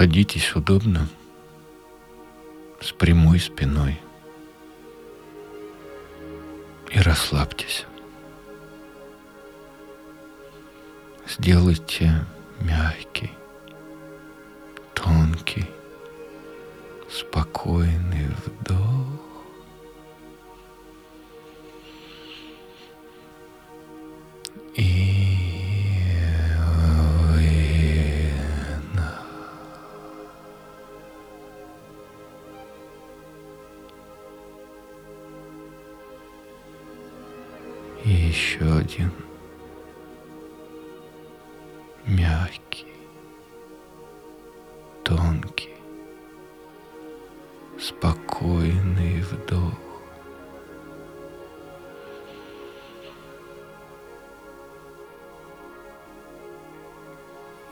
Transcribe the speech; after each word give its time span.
Садитесь 0.00 0.56
удобно, 0.56 1.06
с 2.80 2.90
прямой 2.90 3.38
спиной 3.38 4.00
и 6.90 6.98
расслабьтесь. 7.00 7.84
Сделайте 11.28 12.24
мягкий, 12.60 13.30
тонкий, 14.94 15.66
спокойный 17.10 18.09
еще 38.04 38.64
один 38.78 39.12
мягкий, 42.06 42.86
тонкий, 45.04 45.74
спокойный 47.78 49.20
вдох. 49.22 49.74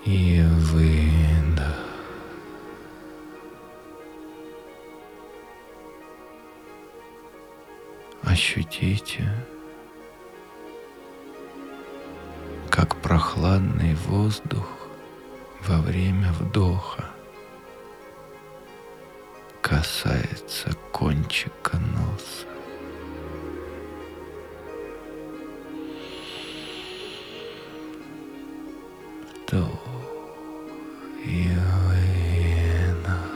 И 0.04 0.42
выдох. 0.42 1.84
Ощутите, 8.22 9.28
прохладный 13.18 13.96
воздух 14.06 14.68
во 15.66 15.78
время 15.78 16.32
вдоха 16.38 17.04
касается 19.60 20.70
кончика 20.92 21.78
носа. 21.78 22.46
Вдох 29.48 29.80
и 31.24 31.50
выдох. 31.88 33.26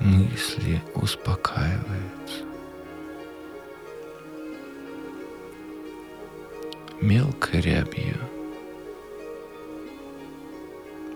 Мысли 0.00 0.82
успокаиваются. 0.96 2.49
Мелкой 7.00 7.60
рябью 7.62 8.18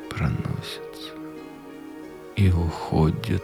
проносится 0.08 1.12
и 2.36 2.50
уходит. 2.50 3.42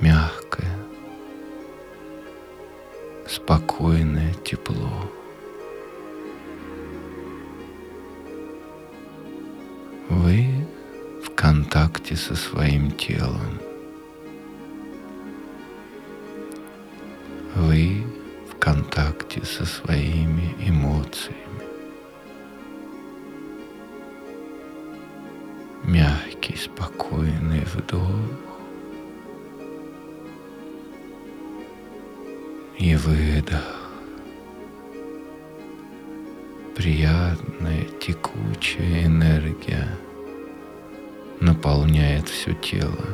Мягкое, 0.00 0.78
спокойное 3.26 4.34
тепло. 4.44 5.10
Вы 10.08 10.66
в 11.24 11.34
контакте 11.34 12.16
со 12.16 12.34
своим 12.34 12.90
телом– 12.90 13.60
вдох 27.80 28.00
и 32.78 32.94
выдох. 32.96 33.90
Приятная 36.76 37.84
текучая 38.00 39.04
энергия 39.06 39.88
наполняет 41.40 42.28
все 42.28 42.54
тело. 42.54 43.04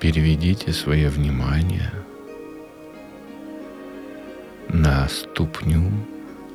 переведите 0.00 0.72
свое 0.72 1.08
внимание 1.08 1.90
на 4.68 5.08
ступню 5.08 5.90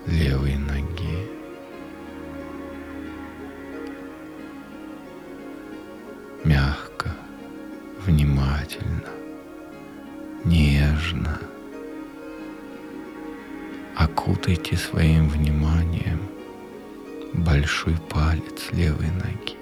левой 0.07 0.55
ноги. 0.55 1.29
Мягко, 6.43 7.11
внимательно, 8.05 9.09
нежно 10.43 11.39
окутайте 13.95 14.75
своим 14.75 15.29
вниманием 15.29 16.19
большой 17.33 17.95
палец 18.09 18.71
левой 18.71 19.09
ноги. 19.11 19.57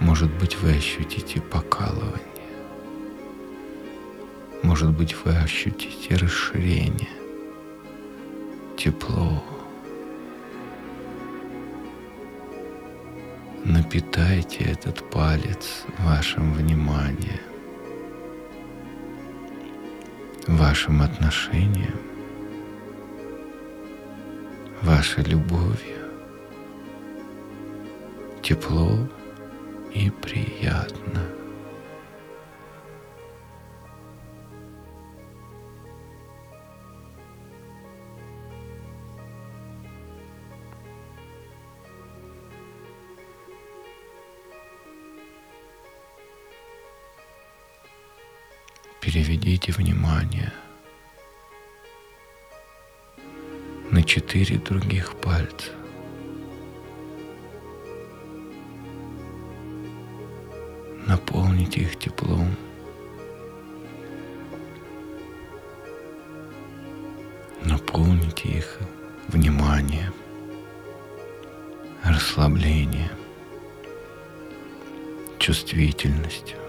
Может 0.00 0.30
быть, 0.40 0.56
вы 0.56 0.72
ощутите 0.72 1.40
покалывание. 1.40 2.31
Может 4.62 4.90
быть, 4.90 5.16
вы 5.24 5.32
ощутите 5.32 6.14
расширение, 6.14 7.08
тепло. 8.76 9.42
Напитайте 13.64 14.64
этот 14.64 15.08
палец 15.10 15.84
вашим 15.98 16.52
вниманием, 16.54 17.40
вашим 20.46 21.02
отношением, 21.02 22.00
вашей 24.82 25.24
любовью. 25.24 26.08
Тепло 28.42 29.08
и 29.92 30.10
приятно. 30.10 31.41
Переведите 49.12 49.72
внимание 49.72 50.50
на 53.90 54.02
четыре 54.02 54.56
других 54.56 55.14
пальца. 55.16 55.70
наполните 61.06 61.82
их 61.82 61.98
теплом. 61.98 62.56
Наполните 67.66 68.48
их 68.48 68.78
вниманием, 69.28 70.14
расслаблением, 72.02 73.10
чувствительностью, 75.38 76.61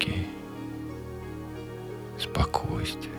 энергией, 0.00 0.26
спокойствием. 2.18 3.14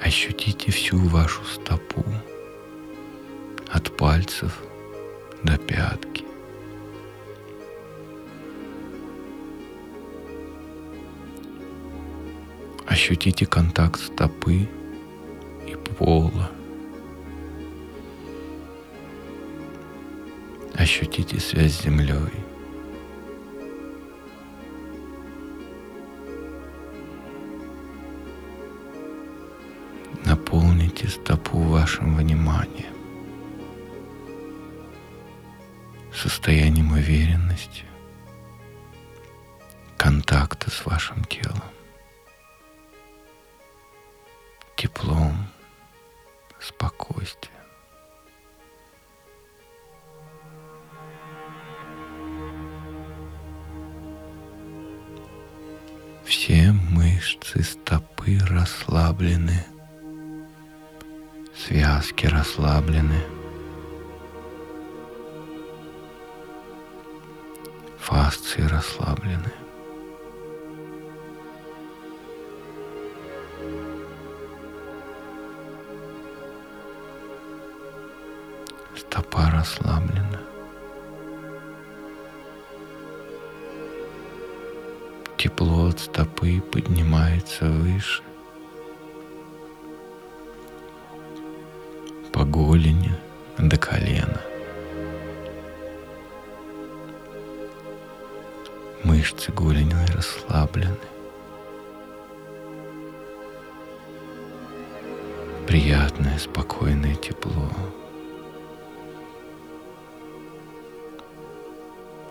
Ощутите 0.00 0.70
всю 0.70 0.98
вашу 0.98 1.44
стопу 1.44 2.04
от 3.70 3.96
пальцев 3.96 4.62
до 5.42 5.56
пятки. 5.56 6.24
Ощутите 12.86 13.46
контакт 13.46 14.00
стопы 14.00 14.68
и 15.66 15.76
пола. 15.98 16.50
Ощутите 20.84 21.40
связь 21.40 21.78
с 21.78 21.82
землей. 21.84 22.44
Наполните 30.26 31.08
стопу 31.08 31.58
вашим 31.58 32.16
вниманием, 32.16 32.92
состоянием 36.14 36.92
уверенности, 36.92 37.86
контакта 39.96 40.70
с 40.70 40.84
вашим 40.84 41.24
телом, 41.24 41.62
теплом, 44.76 45.48
спокойствием. 46.60 47.63
Мышцы 57.24 57.62
стопы 57.62 58.38
расслаблены, 58.50 59.64
связки 61.56 62.26
расслаблены, 62.26 63.18
фасции 67.98 68.60
расслаблены. 68.60 69.52
Стопа 78.98 79.50
расслаблена. 79.50 80.53
Тепло 85.44 85.88
от 85.88 86.00
стопы 86.00 86.62
поднимается 86.72 87.66
выше. 87.66 88.22
По 92.32 92.46
голени 92.46 93.12
до 93.58 93.76
колена. 93.76 94.40
Мышцы 99.02 99.52
голени 99.52 99.92
расслаблены. 100.14 100.96
Приятное, 105.66 106.38
спокойное 106.38 107.16
тепло. 107.16 107.68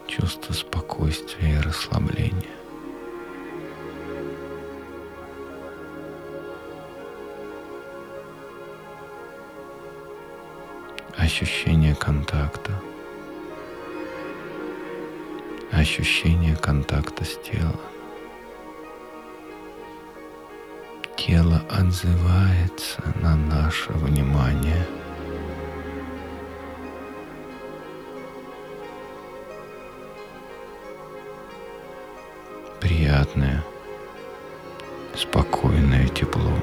Чувство 0.07 0.53
спокойствия 0.53 1.59
и 1.59 1.61
расслабления. 1.61 2.62
Ощущение 11.23 11.95
контакта, 11.95 12.73
ощущение 15.71 16.57
контакта 16.57 17.23
с 17.23 17.37
телом. 17.37 17.79
Тело 21.15 21.63
отзывается 21.69 23.01
на 23.21 23.37
наше 23.37 23.93
внимание. 23.93 24.85
Приятное, 32.81 33.63
спокойное 35.15 36.09
тепло 36.09 36.53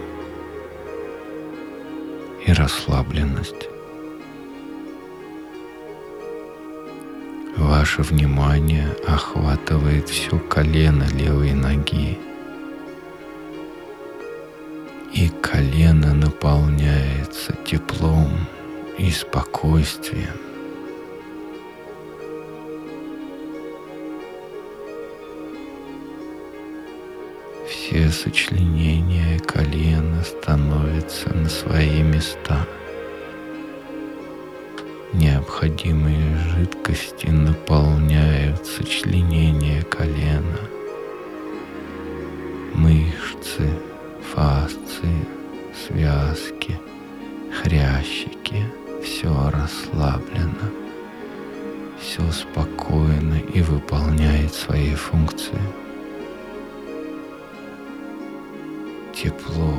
и 2.47 2.53
расслабленность. 2.53 3.80
Ваше 7.61 8.01
внимание 8.01 8.89
охватывает 9.07 10.09
все 10.09 10.39
колено 10.39 11.05
левой 11.13 11.53
ноги. 11.53 12.19
И 15.13 15.29
колено 15.43 16.15
наполняется 16.15 17.55
теплом 17.67 18.31
и 18.97 19.11
спокойствием. 19.11 20.41
Все 27.69 28.09
сочленения 28.09 29.39
колена 29.41 30.25
становятся 30.25 31.29
на 31.35 31.51
свои 31.51 32.03
места– 32.03 32.67
необходимые 35.61 36.39
жидкости 36.39 37.27
наполняют 37.27 38.65
сочленение 38.65 39.83
колена, 39.83 40.61
мышцы, 42.75 43.69
фасции, 44.35 45.27
связки, 45.87 46.79
хрящики, 47.53 48.65
все 49.05 49.29
расслаблено, 49.51 50.71
все 52.01 52.23
спокойно 52.33 53.39
и 53.53 53.61
выполняет 53.61 54.55
свои 54.55 54.95
функции. 54.95 55.61
Тепло, 59.15 59.75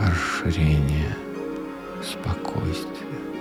расширение, 0.00 1.16
спокойствие. 2.02 3.33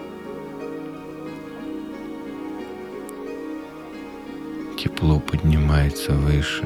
Тепло 4.83 5.17
поднимается 5.17 6.11
выше, 6.11 6.65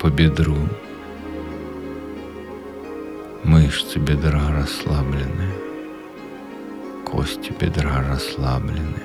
по 0.00 0.08
бедру. 0.08 0.56
Мышцы 3.44 3.98
бедра 3.98 4.48
расслаблены, 4.50 5.50
кости 7.04 7.52
бедра 7.60 8.02
расслаблены. 8.08 9.02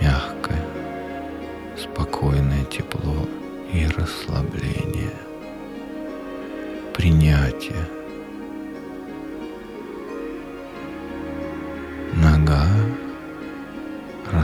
Мягкое, 0.00 0.66
спокойное 1.76 2.64
тепло 2.64 3.28
и 3.72 3.86
расслабление. 3.86 5.14
Принятие. 6.92 7.97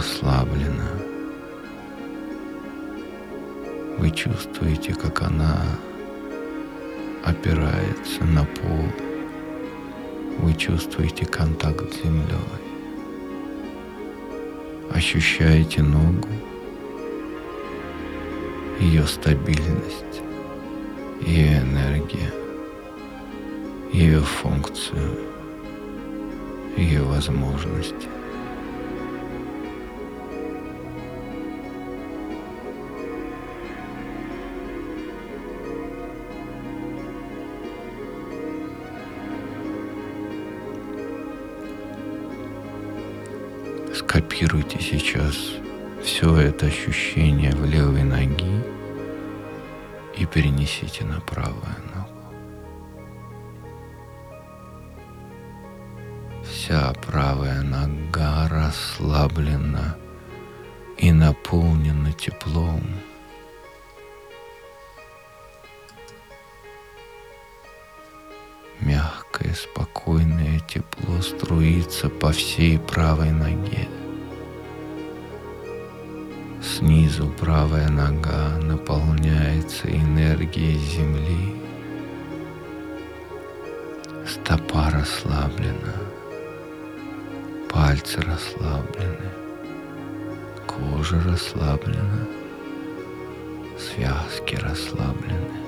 Расслаблена. 0.05 0.91
Вы 3.99 4.11
чувствуете, 4.11 4.93
как 4.95 5.23
она 5.23 5.57
опирается 7.25 8.23
на 8.25 8.45
пол. 8.45 8.85
Вы 10.41 10.53
чувствуете 10.55 11.25
контакт 11.25 11.91
с 11.93 12.03
землей. 12.03 12.37
Ощущаете 14.93 15.83
ногу, 15.83 16.29
ее 18.79 19.07
стабильность, 19.07 20.21
ее 21.23 21.63
энергия, 21.63 22.33
ее 23.93 24.21
функцию, 24.21 25.19
ее 26.77 27.03
возможности. 27.03 28.14
Зафиксируйте 44.45 44.79
сейчас 44.79 45.37
все 46.03 46.37
это 46.37 46.67
ощущение 46.67 47.51
в 47.53 47.65
левой 47.65 48.03
ноги 48.03 48.63
и 50.19 50.27
перенесите 50.27 51.03
на 51.03 51.19
правую 51.21 51.75
ногу. 51.95 52.11
Вся 56.45 56.93
правая 57.07 57.63
нога 57.63 58.47
расслаблена 58.51 59.97
и 60.99 61.11
наполнена 61.11 62.13
теплом. 62.13 62.83
Мягкое, 68.81 69.55
спокойное 69.55 70.61
тепло 70.61 71.23
струится 71.23 72.11
по 72.11 72.31
всей 72.31 72.79
правой 72.79 73.31
ноге. 73.31 73.89
Снизу 76.79 77.29
правая 77.29 77.89
нога 77.89 78.59
наполняется 78.59 79.89
энергией 79.89 80.77
земли. 80.77 81.55
Стопа 84.27 84.91
расслаблена, 84.91 85.95
пальцы 87.71 88.21
расслаблены, 88.23 89.31
кожа 90.67 91.23
расслаблена, 91.23 92.27
связки 93.79 94.57
расслаблены, 94.57 95.61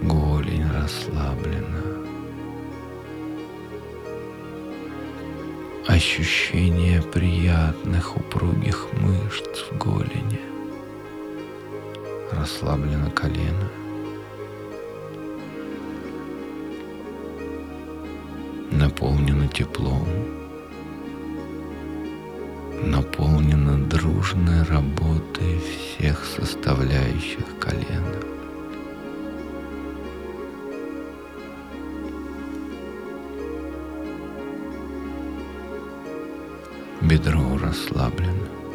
голень 0.00 0.70
расслаблена. 0.70 1.97
Ощущение 5.88 7.00
приятных 7.00 8.14
упругих 8.14 8.88
мышц 9.00 9.64
в 9.70 9.78
голени. 9.78 10.38
Расслаблено 12.30 13.10
колено. 13.10 13.70
Наполнено 18.70 19.48
теплом. 19.48 20.06
Наполнено 22.84 23.82
дружной 23.88 24.64
работой 24.64 25.58
всех 25.58 26.22
составляющих 26.26 27.46
колена. 27.58 28.37
Бедро 37.08 37.56
расслаблено. 37.56 38.67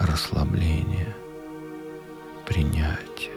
Расслабление, 0.00 1.14
принятие. 2.46 3.32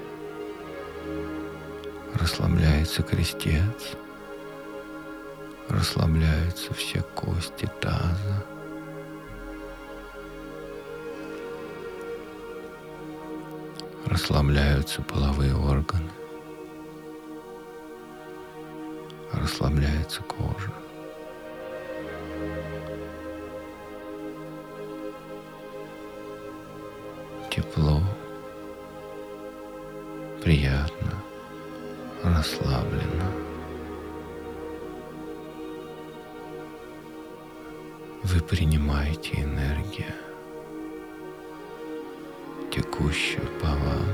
Расслабляется 2.16 3.04
крестец, 3.04 3.92
расслабляются 5.70 6.74
все 6.74 7.02
кости 7.16 7.70
таза. 7.80 8.46
расслабляются 14.06 15.02
половые 15.02 15.56
органы, 15.56 16.12
расслабляется 19.32 20.22
кожа. 20.24 20.72
Тепло, 27.74 28.00
приятно, 30.44 31.24
расслабленно. 32.24 33.32
Вы 38.22 38.42
принимаете 38.42 39.42
энергию 39.42 40.14
текущую 42.72 43.48
по 43.60 43.70
вам. 43.70 44.06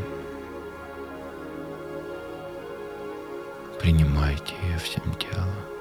Принимайте 3.81 4.53
ее 4.63 4.77
всем 4.77 5.13
телом. 5.15 5.78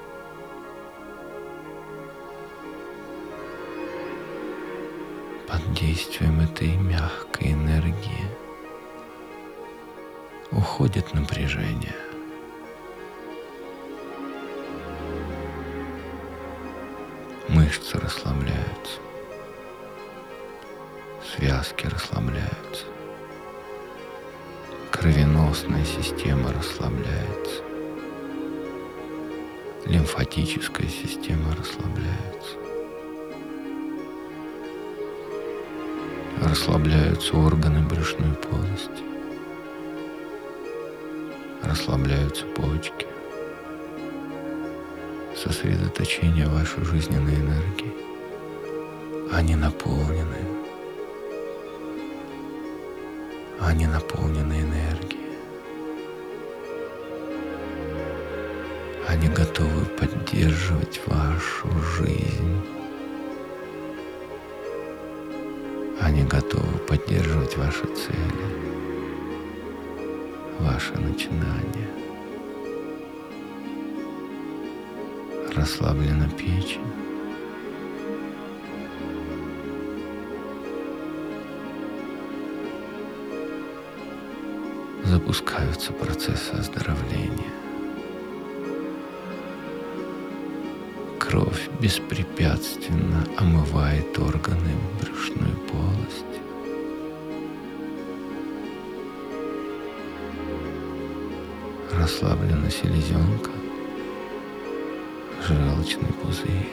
Под 5.49 5.73
действием 5.73 6.39
этой 6.41 6.75
мягкой 6.77 7.53
энергии 7.53 8.27
уходит 10.51 11.11
напряжение. 11.15 11.95
Мышцы 17.47 17.97
расслабляются. 17.97 18.99
Связки 21.35 21.87
расслабляются, 21.87 22.85
кровеносная 24.91 25.83
система 25.85 26.51
расслабляется, 26.53 27.63
лимфатическая 29.85 30.87
система 30.87 31.55
расслабляется, 31.55 32.68
расслабляются 36.49 37.37
органы 37.37 37.87
брюшной 37.87 38.33
полости, 38.33 39.03
расслабляются 41.63 42.45
почки, 42.47 43.07
сосредоточение 45.35 46.47
вашей 46.47 46.83
жизненной 46.83 47.35
энергии. 47.35 47.93
Они 49.31 49.55
наполнены 49.55 50.59
они 53.59 53.87
наполнены 53.87 54.61
энергией. 54.61 55.19
Они 59.07 59.27
готовы 59.27 59.85
поддерживать 59.85 61.01
вашу 61.05 61.69
жизнь. 61.95 62.78
Они 66.09 66.23
готовы 66.23 66.79
поддерживать 66.87 67.55
ваши 67.55 67.85
цели, 67.85 68.47
ваши 70.57 70.97
начинания. 70.97 71.87
Расслаблена 75.55 76.27
печень. 76.29 76.81
запускаются 85.03 85.93
процессы 85.93 86.53
оздоровления. 86.53 87.68
Кровь 91.29 91.69
беспрепятственно 91.79 93.23
омывает 93.37 94.17
органы 94.17 94.71
брюшной 94.99 95.53
полости. 95.67 96.41
Расслаблена 101.93 102.71
селезенка, 102.71 103.51
желчный 105.47 106.11
пузырь, 106.19 106.67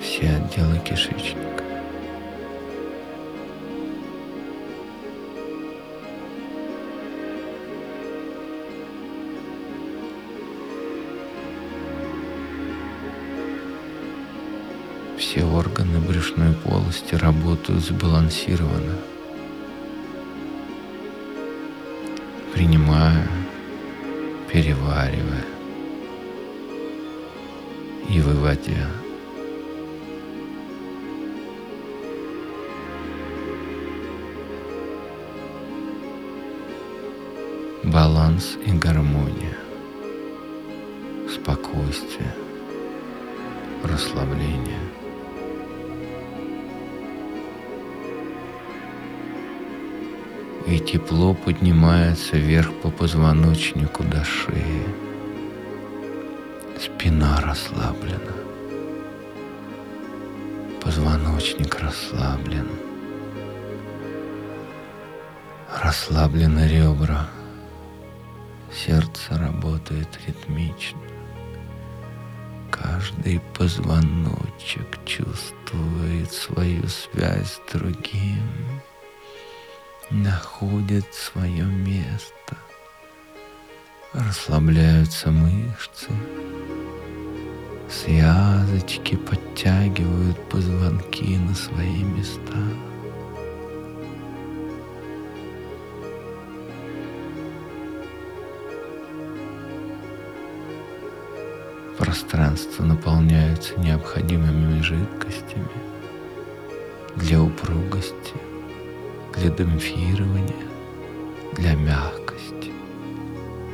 все 0.00 0.28
отделы 0.36 0.78
кишечника. 0.84 1.63
все 15.34 15.44
органы 15.44 15.98
брюшной 15.98 16.52
полости 16.52 17.16
работают 17.16 17.82
сбалансированно. 17.82 18.96
Принимая, 22.52 23.26
переваривая 24.48 25.44
и 28.08 28.20
выводя. 28.20 28.88
Баланс 37.82 38.56
и 38.64 38.70
гармония, 38.70 39.58
спокойствие, 41.28 42.32
расслабление– 43.82 44.78
И 50.66 50.78
тепло 50.78 51.34
поднимается 51.34 52.36
вверх 52.36 52.72
по 52.80 52.90
позвоночнику 52.90 54.02
до 54.02 54.24
шеи. 54.24 54.86
Спина 56.80 57.38
расслаблена. 57.42 58.34
Позвоночник 60.82 61.78
расслаблен. 61.80 62.68
Расслаблены 65.82 66.66
ребра. 66.66 67.28
Сердце 68.72 69.38
работает 69.38 70.08
ритмично. 70.26 70.98
Каждый 72.70 73.40
позвоночек 73.56 74.98
чувствует 75.04 76.32
свою 76.32 76.88
связь 76.88 77.52
с 77.52 77.72
другим, 77.72 78.42
находит 80.10 81.12
свое 81.12 81.64
место. 81.64 82.56
Расслабляются 84.12 85.30
мышцы, 85.30 86.10
связочки 87.90 89.16
подтягивают 89.16 90.38
позвонки 90.48 91.36
на 91.36 91.54
свои 91.54 92.02
места. 92.02 92.58
пространство 101.98 102.84
наполняется 102.84 103.78
необходимыми 103.78 104.80
жидкостями 104.82 105.68
для 107.16 107.40
упругости, 107.42 108.34
для 109.36 109.50
демпфирования, 109.50 110.66
для 111.54 111.74
мягкости, 111.74 112.72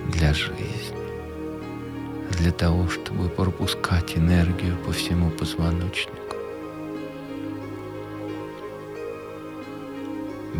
для 0.08 0.32
жизни, 0.32 0.96
для 2.38 2.50
того, 2.50 2.88
чтобы 2.88 3.28
пропускать 3.28 4.16
энергию 4.16 4.76
по 4.86 4.92
всему 4.92 5.30
позвоночнику. 5.30 6.36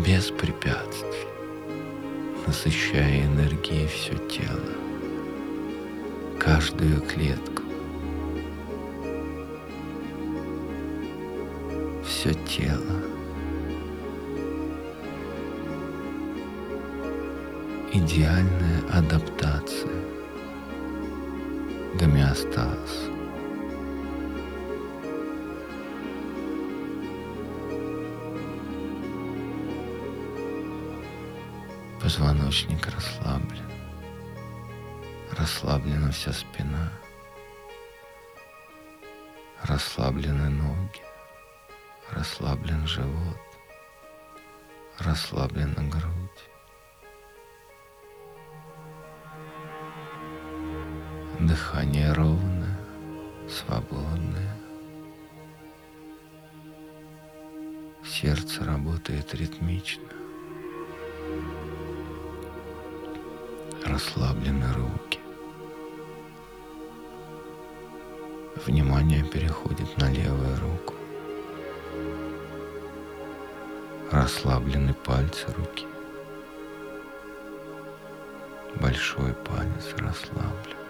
Без 0.05 0.29
препятствий, 0.31 1.27
насыщая 2.47 3.25
энергией 3.25 3.87
все 3.87 4.15
тело, 4.27 4.73
каждую 6.39 7.01
клетку 7.01 7.63
все 12.03 12.33
тело. 12.33 13.10
Идеальная 17.93 18.81
адаптация. 18.91 20.03
Гомеостаз. 21.95 23.09
Позвоночник 32.01 32.87
расслаблен. 32.87 33.71
Расслаблена 35.37 36.11
вся 36.11 36.31
спина. 36.31 36.91
Расслаблены 39.63 40.49
ноги 40.49 41.01
расслаблен 42.11 42.85
живот, 42.87 43.37
расслаблена 44.99 45.89
грудь. 45.89 46.20
Дыхание 51.41 52.13
ровное, 52.13 52.77
свободное. 53.49 54.55
Сердце 58.05 58.63
работает 58.63 59.33
ритмично. 59.33 60.07
Расслаблены 63.85 64.71
руки. 64.73 65.19
Внимание 68.65 69.23
переходит 69.23 69.97
на 69.97 70.11
левую 70.11 70.59
руку. 70.59 70.93
расслаблены 74.11 74.93
пальцы 74.93 75.47
руки. 75.57 75.85
Большой 78.75 79.33
палец 79.33 79.93
расслаблен. 79.97 80.80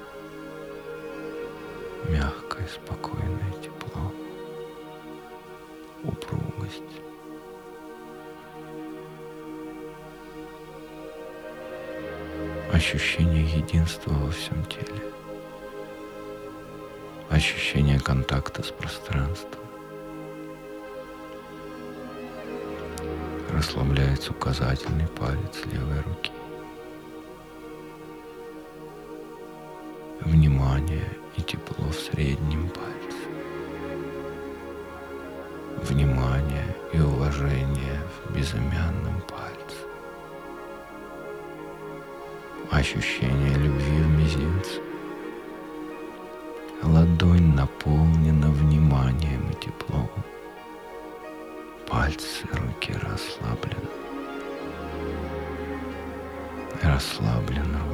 Мягкое, 2.09 2.67
спокойное 2.67 3.51
тепло. 3.61 4.11
Упругость. 6.03 6.81
Ощущение 12.73 13.43
единства 13.43 14.13
во 14.13 14.31
всем 14.31 14.63
теле. 14.65 15.01
Ощущение 17.29 17.99
контакта 17.99 18.63
с 18.63 18.71
пространством. 18.71 19.61
расслабляется 23.61 24.31
указательный 24.31 25.07
палец 25.07 25.65
левой 25.71 26.01
руки. 26.01 26.31
Внимание 30.21 31.07
и 31.37 31.41
тепло 31.41 31.87
в 31.87 31.95
среднем 31.95 32.69
пальце. 32.69 33.17
Внимание 35.83 36.75
и 36.93 36.99
уважение 36.99 38.01
в 38.25 38.33
безымянном 38.35 39.21
пальце. 39.27 39.51
Ощущение 42.69 43.55
любви 43.55 44.01
в 44.01 44.09
мизинце. 44.09 44.81
Ладонь 46.83 47.53
наполнена 47.55 48.49
вниманием 48.49 49.49
и 49.51 49.55
теплом. 49.55 50.09
Пальцы 51.87 52.47
руки 52.53 52.93
расслаблены. 52.93 53.89
Расслаблена 56.81 57.79
рука. 57.89 57.90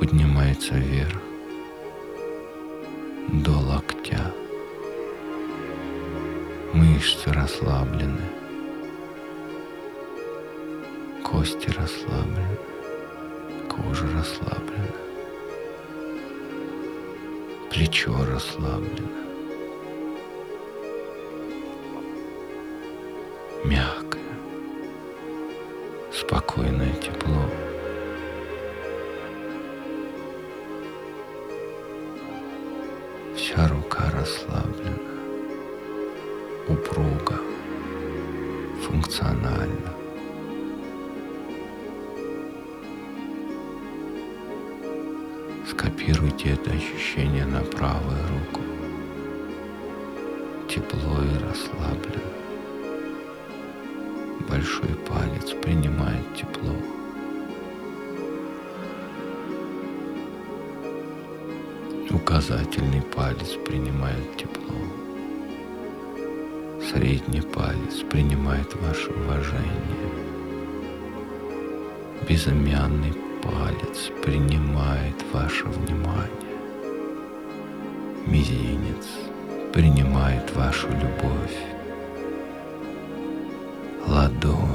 Поднимается 0.00 0.72
вверх 0.76 1.20
до 3.28 3.50
локтя. 3.50 4.34
Мышцы 6.72 7.30
расслаблены. 7.30 8.22
Кости 11.22 11.68
расслаблены, 11.68 12.56
кожа 13.68 14.06
расслаблена, 14.14 14.94
плечо 17.70 18.24
расслаблено. 18.24 19.19
Указательный 62.40 63.02
палец 63.02 63.50
принимает 63.66 64.34
тепло. 64.38 64.74
Средний 66.90 67.42
палец 67.42 68.00
принимает 68.10 68.74
ваше 68.76 69.10
уважение. 69.10 70.08
Безымянный 72.26 73.12
палец 73.42 74.10
принимает 74.24 75.16
ваше 75.34 75.66
внимание. 75.66 76.56
Мизинец 78.26 79.06
принимает 79.74 80.50
вашу 80.56 80.88
любовь. 80.88 81.58
Ладонь 84.06 84.69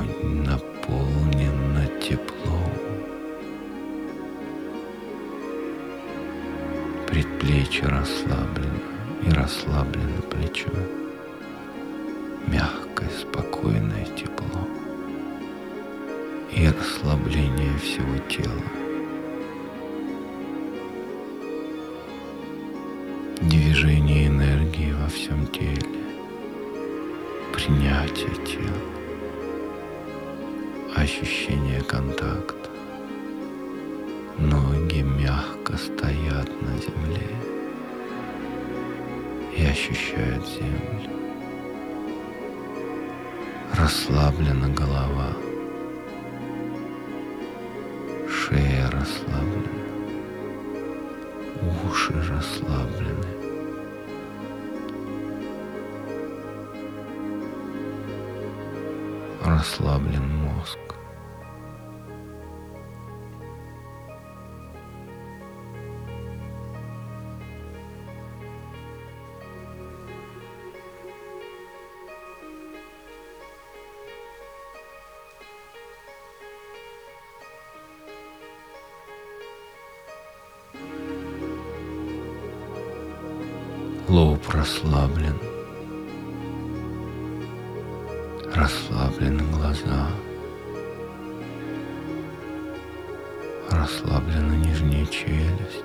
Предплечье 7.76 7.88
расслаблено 7.88 8.80
и 9.24 9.30
расслаблено 9.32 10.22
плечо. 10.30 10.70
Мягкое, 12.48 13.10
спокойное 13.10 14.06
тепло 14.16 14.68
и 16.54 16.68
расслабление 16.68 17.78
всего 17.80 18.18
тела. 18.30 18.64
Движение 23.42 24.28
энергии 24.28 24.94
во 24.94 25.10
всем 25.10 25.46
теле, 25.48 25.82
принятие 27.52 28.36
тела, 28.46 28.86
ощущение 30.96 31.82
контакта. 31.82 32.70
Ноги 34.38 35.02
мягко 35.02 35.78
стоят 35.78 36.50
на 36.62 36.78
земле 36.78 37.55
и 39.56 39.66
ощущают 39.66 40.46
землю. 40.48 41.12
Расслаблена 43.74 44.68
голова, 44.70 45.34
шея 48.30 48.90
расслаблена, 48.92 49.70
уши 51.88 52.14
расслаблены. 52.14 53.26
Расслаблен 59.44 60.28
мозг. 60.38 60.85
Расслаблены 89.36 89.52
глаза. 89.52 90.10
Расслаблена 93.70 94.56
нижняя 94.56 95.06
челюсть. 95.08 95.84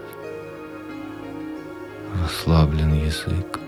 Расслаблен 2.23 2.93
язык. 2.93 3.59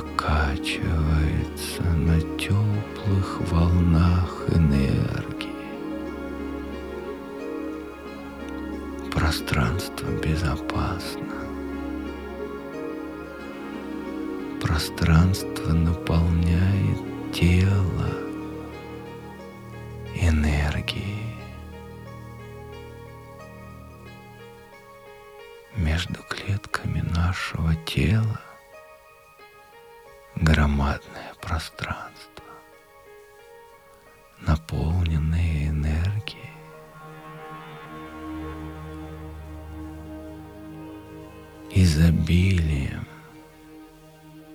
Покачивается 0.00 1.82
на 1.82 2.20
теплых 2.38 3.40
волнах 3.50 4.44
энергии. 4.54 5.50
Пространство 9.12 10.06
безопасно. 10.22 11.26
пространство 14.60 15.72
наполняет 15.72 17.00
тело 17.32 18.10
энергией. 20.14 21.34
Между 25.76 26.22
клетками 26.28 27.00
нашего 27.00 27.74
тела 27.86 28.49
громадное 30.40 31.34
пространство, 31.40 32.44
наполненное 34.40 35.68
энергией. 35.68 36.50
изобилием 41.72 43.06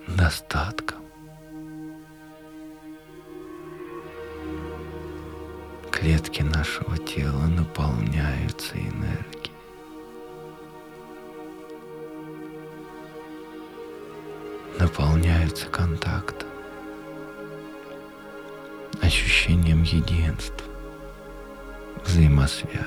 достатком. 0.06 1.02
Клетки 5.90 6.42
нашего 6.42 6.98
тела 6.98 7.46
наполняются 7.46 8.76
энергией. 8.76 9.45
Наполняются 14.98 15.66
контактом, 15.66 16.48
ощущением 19.02 19.82
единства, 19.82 20.66
взаимосвязи. 22.02 22.86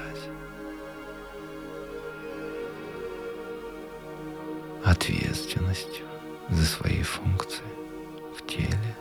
ответственностью 4.84 6.06
за 6.50 6.66
свои 6.66 7.04
функции 7.04 7.62
в 8.36 8.44
теле. 8.48 8.96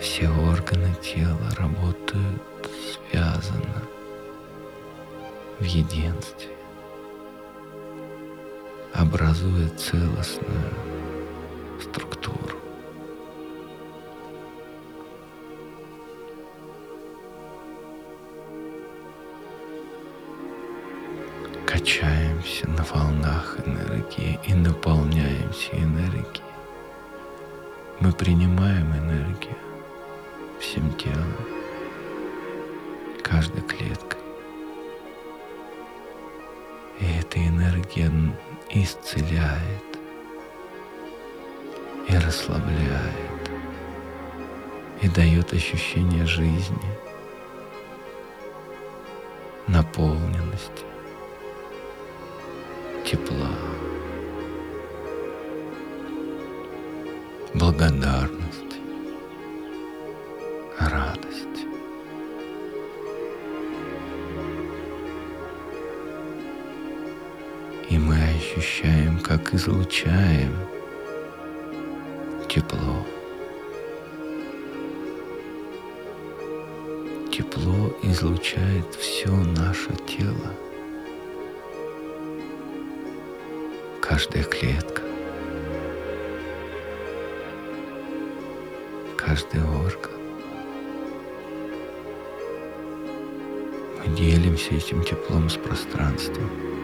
Все 0.00 0.30
органы 0.30 0.94
тела 1.02 1.50
работают 1.58 2.42
связанно, 3.10 3.82
в 5.60 5.64
единстве, 5.64 6.56
образуя 9.12 9.68
целостную 9.76 10.72
структуру. 11.80 12.56
качаемся 21.66 22.68
на 22.68 22.84
волнах 22.84 23.56
энергии 23.66 24.38
и 24.46 24.54
наполняемся 24.54 25.72
энергией. 25.72 26.44
Мы 28.00 28.12
принимаем 28.12 28.92
энергию 28.94 29.56
всем 30.60 30.90
телом, 30.96 31.34
каждой 33.22 33.62
клеткой. 33.62 34.20
И 37.00 37.06
эта 37.20 37.38
энергия 37.38 38.12
исцеляет 38.74 39.98
и 42.08 42.16
расслабляет, 42.16 43.50
и 45.02 45.08
дает 45.08 45.52
ощущение 45.52 46.24
жизни, 46.24 46.78
наполненности 49.68 50.84
тепла, 53.04 53.50
благодарность, 57.52 58.11
излучаем 69.62 70.56
тепло. 72.48 73.06
Тепло 77.30 77.96
излучает 78.02 78.92
все 78.98 79.30
наше 79.30 79.94
тело. 80.04 80.52
Каждая 84.00 84.42
клетка, 84.42 85.02
каждый 89.16 89.62
орган. 89.62 90.10
Мы 93.98 94.16
делимся 94.16 94.74
этим 94.74 95.04
теплом 95.04 95.48
с 95.48 95.54
пространством. 95.54 96.81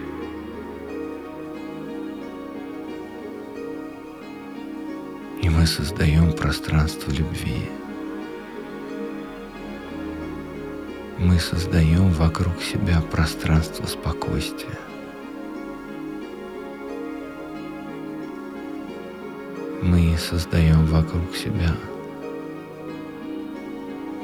Мы 5.59 5.67
создаем 5.67 6.33
пространство 6.35 7.11
любви. 7.11 7.69
Мы 11.19 11.41
создаем 11.41 12.11
вокруг 12.11 12.63
себя 12.63 13.01
пространство 13.01 13.85
спокойствия. 13.87 14.79
Мы 19.83 20.17
создаем 20.17 20.87
вокруг 20.87 21.35
себя 21.35 21.75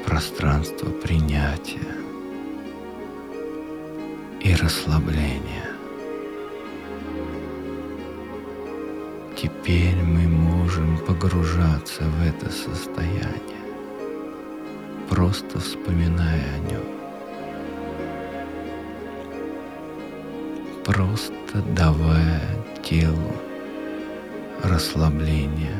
пространство 0.05 0.89
принятия 0.89 1.97
и 4.39 4.55
расслабления. 4.55 5.69
Теперь 9.35 9.97
мы 9.97 10.29
можем 10.29 10.44
погружаться 11.07 12.03
в 12.03 12.27
это 12.27 12.51
состояние, 12.51 13.63
просто 15.09 15.59
вспоминая 15.59 16.43
о 16.55 16.71
нем. 16.71 16.83
Просто 20.83 21.61
давая 21.75 22.41
телу 22.83 23.35
расслабление, 24.63 25.75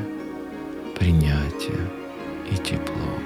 принятие 0.99 1.89
и 2.51 2.57
тепло, 2.57 3.19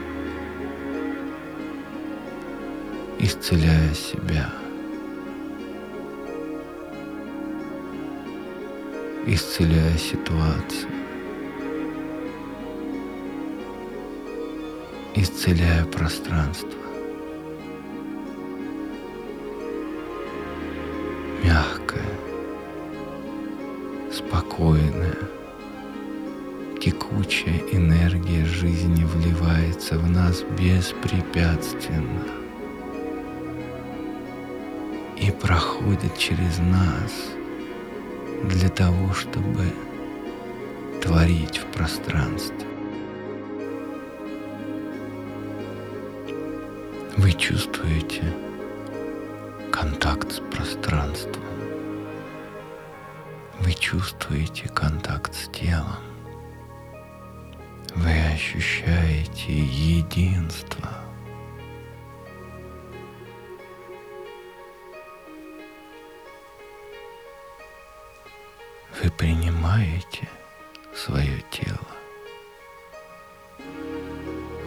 исцеляя 3.20 3.94
себя– 3.94 4.54
исцеляя 9.34 9.96
ситуацию, 9.98 10.90
исцеляя 15.22 15.86
пространство. 15.86 16.70
Мягкое, 21.44 22.10
спокойное, 24.12 25.18
текучая 26.82 27.60
энергия 27.72 28.46
жизни 28.46 29.04
вливается 29.04 29.98
в 29.98 30.10
нас 30.10 30.44
беспрепятственно 30.58 32.24
и 35.18 35.32
проходит 35.32 36.18
через 36.18 36.60
нас– 36.60 37.12
для 38.44 38.70
того, 38.70 39.14
чтобы 39.14 39.74
творить 41.02 41.58
в 41.58 41.66
пространстве. 41.66 42.69
Вы 47.22 47.34
чувствуете 47.34 48.24
контакт 49.74 50.32
с 50.32 50.40
пространством. 50.40 51.44
Вы 53.60 53.74
чувствуете 53.74 54.70
контакт 54.70 55.36
с 55.36 55.50
телом. 55.50 56.00
Вы 57.94 58.10
ощущаете 58.34 59.52
единство. 59.54 60.88
Вы 69.04 69.12
принимаете 69.12 70.30
свое 70.96 71.44
тело. 71.52 71.98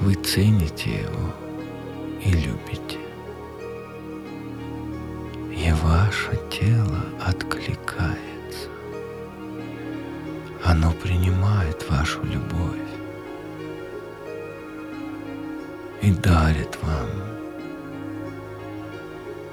Вы 0.00 0.16
цените 0.16 0.90
его 0.90 1.41
и 2.24 2.30
любите. 2.30 2.98
И 5.50 5.72
ваше 5.72 6.38
тело 6.50 7.04
откликается. 7.20 8.68
Оно 10.64 10.92
принимает 10.92 11.88
вашу 11.90 12.22
любовь 12.24 12.78
и 16.00 16.10
дарит 16.12 16.78
вам 16.82 17.08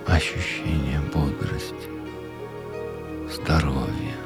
ощущение 0.07 0.99
бодрости, 1.13 1.89
здоровья, 3.31 4.17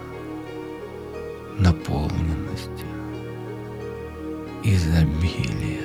наполненности, 1.58 2.86
изобилия, 4.64 5.84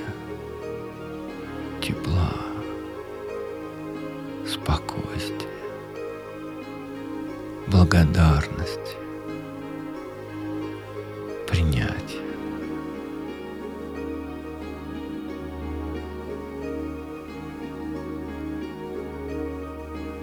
благодарности, 7.98 8.96
принятия. 11.48 12.22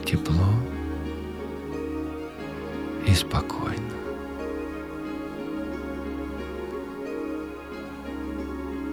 Тепло 0.05 0.53
и 3.05 3.13
спокойно. 3.13 3.75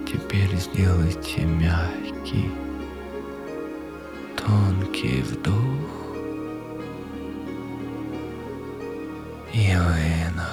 Теперь 0.05 0.57
сделайте 0.57 1.45
мягкий, 1.45 2.51
тонкий 4.35 5.21
вдох 5.21 6.02
и 9.53 9.75
выдох. 9.75 10.52